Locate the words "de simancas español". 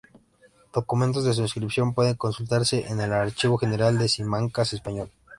3.99-5.11